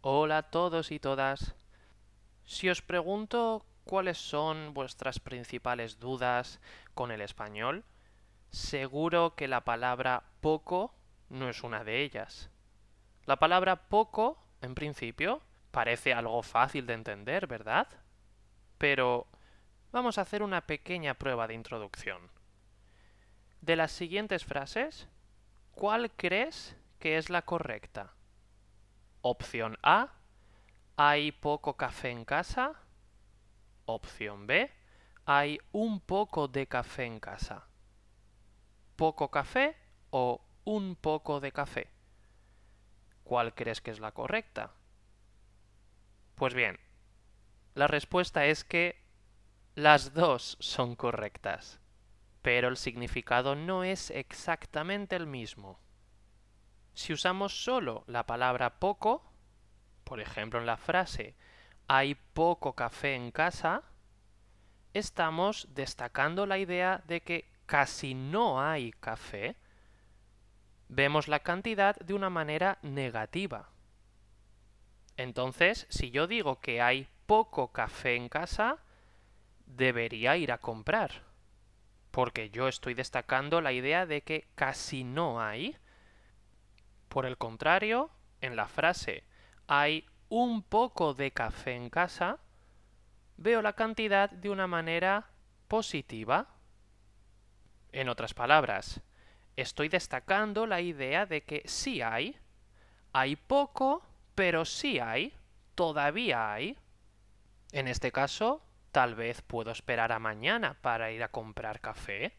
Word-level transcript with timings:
Hola 0.00 0.38
a 0.38 0.42
todos 0.44 0.92
y 0.92 1.00
todas. 1.00 1.56
Si 2.44 2.70
os 2.70 2.82
pregunto 2.82 3.66
cuáles 3.82 4.16
son 4.16 4.72
vuestras 4.72 5.18
principales 5.18 5.98
dudas 5.98 6.60
con 6.94 7.10
el 7.10 7.20
español, 7.20 7.84
seguro 8.52 9.34
que 9.34 9.48
la 9.48 9.64
palabra 9.64 10.22
poco 10.40 10.94
no 11.30 11.48
es 11.48 11.64
una 11.64 11.82
de 11.82 12.02
ellas. 12.02 12.48
La 13.26 13.40
palabra 13.40 13.88
poco, 13.88 14.38
en 14.62 14.76
principio, 14.76 15.42
parece 15.72 16.14
algo 16.14 16.44
fácil 16.44 16.86
de 16.86 16.94
entender, 16.94 17.48
¿verdad? 17.48 17.88
Pero 18.78 19.26
vamos 19.90 20.16
a 20.16 20.20
hacer 20.22 20.44
una 20.44 20.60
pequeña 20.60 21.14
prueba 21.14 21.48
de 21.48 21.54
introducción. 21.54 22.30
De 23.62 23.74
las 23.74 23.90
siguientes 23.90 24.44
frases, 24.44 25.08
¿cuál 25.72 26.12
crees 26.12 26.76
que 27.00 27.18
es 27.18 27.30
la 27.30 27.42
correcta? 27.42 28.12
Opción 29.22 29.76
A, 29.82 30.12
hay 30.96 31.32
poco 31.32 31.76
café 31.76 32.10
en 32.10 32.24
casa. 32.24 32.74
Opción 33.84 34.46
B, 34.46 34.70
hay 35.24 35.58
un 35.72 36.00
poco 36.00 36.48
de 36.48 36.66
café 36.66 37.04
en 37.04 37.20
casa. 37.20 37.66
¿Poco 38.96 39.30
café 39.30 39.76
o 40.10 40.40
un 40.64 40.96
poco 40.96 41.40
de 41.40 41.52
café? 41.52 41.90
¿Cuál 43.24 43.54
crees 43.54 43.80
que 43.80 43.90
es 43.90 44.00
la 44.00 44.12
correcta? 44.12 44.72
Pues 46.34 46.54
bien, 46.54 46.78
la 47.74 47.86
respuesta 47.86 48.46
es 48.46 48.64
que 48.64 49.04
las 49.74 50.14
dos 50.14 50.56
son 50.60 50.96
correctas, 50.96 51.80
pero 52.42 52.68
el 52.68 52.76
significado 52.76 53.54
no 53.54 53.84
es 53.84 54.10
exactamente 54.10 55.16
el 55.16 55.26
mismo. 55.26 55.78
Si 56.98 57.12
usamos 57.12 57.62
solo 57.62 58.02
la 58.08 58.26
palabra 58.26 58.80
poco, 58.80 59.22
por 60.02 60.20
ejemplo 60.20 60.58
en 60.58 60.66
la 60.66 60.76
frase 60.76 61.36
hay 61.86 62.16
poco 62.16 62.72
café 62.72 63.14
en 63.14 63.30
casa, 63.30 63.84
estamos 64.94 65.68
destacando 65.70 66.44
la 66.44 66.58
idea 66.58 67.04
de 67.06 67.20
que 67.20 67.48
casi 67.66 68.14
no 68.14 68.60
hay 68.60 68.90
café. 68.90 69.54
Vemos 70.88 71.28
la 71.28 71.38
cantidad 71.38 71.94
de 72.00 72.14
una 72.14 72.30
manera 72.30 72.78
negativa. 72.82 73.70
Entonces, 75.16 75.86
si 75.90 76.10
yo 76.10 76.26
digo 76.26 76.58
que 76.58 76.82
hay 76.82 77.06
poco 77.26 77.70
café 77.70 78.16
en 78.16 78.28
casa, 78.28 78.78
debería 79.66 80.36
ir 80.36 80.50
a 80.50 80.58
comprar. 80.58 81.22
Porque 82.10 82.50
yo 82.50 82.66
estoy 82.66 82.94
destacando 82.94 83.60
la 83.60 83.70
idea 83.70 84.04
de 84.04 84.22
que 84.22 84.48
casi 84.56 85.04
no 85.04 85.40
hay. 85.40 85.76
Por 87.08 87.24
el 87.24 87.38
contrario, 87.38 88.10
en 88.40 88.56
la 88.56 88.68
frase 88.68 89.24
hay 89.66 90.06
un 90.28 90.62
poco 90.62 91.14
de 91.14 91.30
café 91.30 91.74
en 91.74 91.90
casa, 91.90 92.38
veo 93.36 93.62
la 93.62 93.72
cantidad 93.72 94.30
de 94.30 94.50
una 94.50 94.66
manera 94.66 95.30
positiva. 95.68 96.48
En 97.92 98.08
otras 98.08 98.34
palabras, 98.34 99.00
estoy 99.56 99.88
destacando 99.88 100.66
la 100.66 100.80
idea 100.80 101.24
de 101.24 101.42
que 101.44 101.62
sí 101.66 102.02
hay, 102.02 102.36
hay 103.12 103.36
poco, 103.36 104.02
pero 104.34 104.64
sí 104.64 104.98
hay, 104.98 105.34
todavía 105.74 106.52
hay. 106.52 106.76
En 107.72 107.88
este 107.88 108.12
caso, 108.12 108.62
tal 108.92 109.14
vez 109.14 109.40
puedo 109.42 109.70
esperar 109.70 110.12
a 110.12 110.18
mañana 110.18 110.74
para 110.82 111.10
ir 111.10 111.22
a 111.22 111.30
comprar 111.30 111.80
café. 111.80 112.36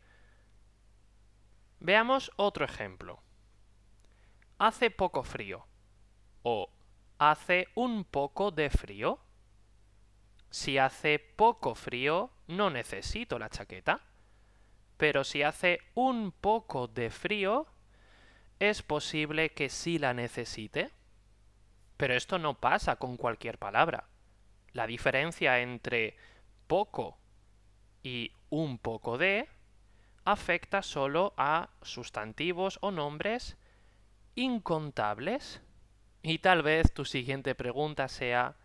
Veamos 1.79 2.31
otro 2.35 2.65
ejemplo 2.65 3.23
hace 4.59 4.91
poco 4.91 5.23
frío 5.23 5.65
o 6.43 6.69
hace 7.17 7.67
un 7.75 8.03
poco 8.03 8.51
de 8.51 8.69
frío. 8.69 9.19
Si 10.51 10.77
hace 10.77 11.19
poco 11.19 11.75
frío, 11.75 12.31
no 12.47 12.69
necesito 12.69 13.39
la 13.39 13.49
chaqueta. 13.49 14.01
Pero 14.97 15.23
si 15.23 15.43
hace 15.43 15.79
un 15.95 16.31
poco 16.31 16.87
de 16.87 17.09
frío, 17.09 17.67
es 18.59 18.83
posible 18.83 19.51
que 19.51 19.69
sí 19.69 19.97
la 19.97 20.13
necesite. 20.13 20.91
Pero 21.97 22.13
esto 22.15 22.37
no 22.37 22.59
pasa 22.59 22.97
con 22.97 23.15
cualquier 23.15 23.57
palabra. 23.57 24.09
La 24.73 24.87
diferencia 24.87 25.59
entre 25.59 26.17
poco 26.67 27.17
y 28.03 28.33
un 28.49 28.77
poco 28.77 29.17
de 29.17 29.47
afecta 30.25 30.81
solo 30.81 31.33
a 31.37 31.69
sustantivos 31.81 32.77
o 32.81 32.91
nombres 32.91 33.57
incontables? 34.39 35.61
Y 36.21 36.39
tal 36.39 36.63
vez 36.63 36.93
tu 36.93 37.03
siguiente 37.03 37.55
pregunta 37.55 38.07
sea 38.07 38.55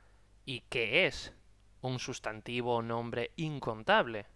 ¿y 0.45 0.61
qué 0.69 1.07
es 1.07 1.35
un 1.81 1.99
sustantivo 1.99 2.77
o 2.77 2.83
nombre 2.83 3.33
incontable? 3.35 4.27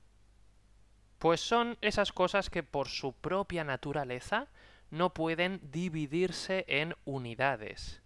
Pues 1.20 1.40
son 1.40 1.78
esas 1.80 2.12
cosas 2.12 2.50
que 2.50 2.64
por 2.64 2.88
su 2.88 3.12
propia 3.12 3.62
naturaleza 3.62 4.48
no 4.90 5.14
pueden 5.14 5.60
dividirse 5.70 6.64
en 6.66 6.96
unidades. 7.04 8.02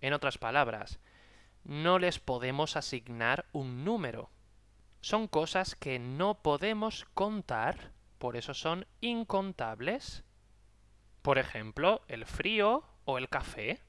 En 0.00 0.12
otras 0.12 0.38
palabras, 0.38 1.00
no 1.64 1.98
les 1.98 2.20
podemos 2.20 2.76
asignar 2.76 3.46
un 3.52 3.84
número. 3.84 4.30
Son 5.00 5.26
cosas 5.26 5.74
que 5.74 5.98
no 5.98 6.42
podemos 6.42 7.04
contar, 7.14 7.90
por 8.18 8.36
eso 8.36 8.54
son 8.54 8.86
incontables. 9.00 10.22
Por 11.22 11.38
ejemplo, 11.38 12.02
el 12.08 12.24
frío 12.24 12.84
o 13.04 13.18
el 13.18 13.28
café. 13.28 13.80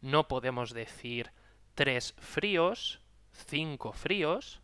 No 0.00 0.28
podemos 0.28 0.72
decir 0.72 1.30
tres 1.74 2.14
fríos, 2.18 3.00
cinco 3.32 3.92
fríos. 3.92 4.60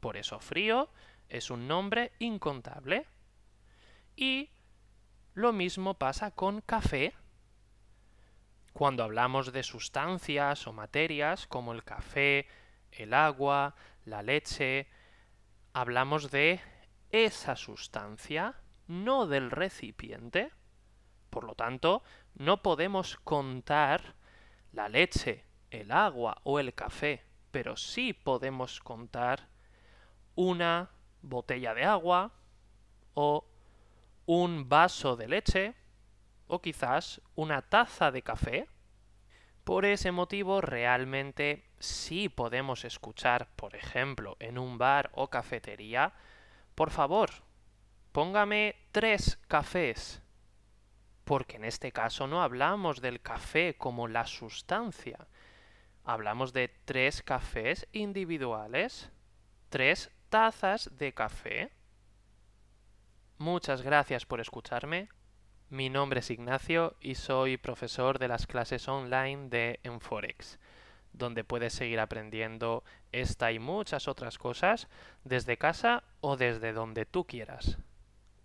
Por 0.00 0.16
eso 0.16 0.40
frío 0.40 0.90
es 1.28 1.50
un 1.50 1.68
nombre 1.68 2.12
incontable. 2.18 3.06
Y 4.16 4.50
lo 5.34 5.52
mismo 5.52 5.94
pasa 5.94 6.32
con 6.32 6.60
café. 6.62 7.14
Cuando 8.72 9.04
hablamos 9.04 9.52
de 9.52 9.62
sustancias 9.62 10.66
o 10.66 10.72
materias 10.72 11.46
como 11.46 11.72
el 11.72 11.84
café, 11.84 12.48
el 12.90 13.14
agua, 13.14 13.74
la 14.04 14.22
leche, 14.22 14.88
hablamos 15.72 16.30
de 16.30 16.60
esa 17.10 17.54
sustancia, 17.56 18.54
no 18.88 19.26
del 19.26 19.50
recipiente. 19.50 20.50
Lo 21.52 21.56
tanto, 21.56 22.02
no 22.36 22.62
podemos 22.62 23.18
contar 23.18 24.14
la 24.72 24.88
leche, 24.88 25.44
el 25.70 25.92
agua 25.92 26.38
o 26.44 26.58
el 26.58 26.72
café, 26.72 27.22
pero 27.50 27.76
sí 27.76 28.14
podemos 28.14 28.80
contar 28.80 29.48
una 30.34 30.88
botella 31.20 31.74
de 31.74 31.84
agua 31.84 32.32
o 33.12 33.44
un 34.24 34.66
vaso 34.66 35.14
de 35.14 35.28
leche 35.28 35.74
o 36.46 36.62
quizás 36.62 37.20
una 37.34 37.60
taza 37.60 38.10
de 38.10 38.22
café. 38.22 38.66
Por 39.62 39.84
ese 39.84 40.10
motivo 40.10 40.62
realmente 40.62 41.66
sí 41.80 42.30
podemos 42.30 42.86
escuchar, 42.86 43.46
por 43.56 43.76
ejemplo, 43.76 44.38
en 44.40 44.56
un 44.56 44.78
bar 44.78 45.10
o 45.12 45.28
cafetería, 45.28 46.14
por 46.74 46.90
favor, 46.90 47.28
póngame 48.12 48.74
tres 48.90 49.38
cafés 49.48 50.21
porque 51.32 51.56
en 51.56 51.64
este 51.64 51.92
caso 51.92 52.26
no 52.26 52.42
hablamos 52.42 53.00
del 53.00 53.22
café 53.22 53.74
como 53.78 54.06
la 54.06 54.26
sustancia, 54.26 55.28
hablamos 56.04 56.52
de 56.52 56.68
tres 56.84 57.22
cafés 57.22 57.88
individuales, 57.92 59.10
tres 59.70 60.10
tazas 60.28 60.90
de 60.98 61.14
café. 61.14 61.72
Muchas 63.38 63.80
gracias 63.80 64.26
por 64.26 64.42
escucharme. 64.42 65.08
Mi 65.70 65.88
nombre 65.88 66.20
es 66.20 66.30
Ignacio 66.30 66.98
y 67.00 67.14
soy 67.14 67.56
profesor 67.56 68.18
de 68.18 68.28
las 68.28 68.46
clases 68.46 68.86
online 68.86 69.48
de 69.48 69.80
Enforex, 69.84 70.58
donde 71.14 71.44
puedes 71.44 71.72
seguir 71.72 72.00
aprendiendo 72.00 72.84
esta 73.10 73.52
y 73.52 73.58
muchas 73.58 74.06
otras 74.06 74.36
cosas 74.36 74.86
desde 75.24 75.56
casa 75.56 76.04
o 76.20 76.36
desde 76.36 76.74
donde 76.74 77.06
tú 77.06 77.24
quieras. 77.24 77.78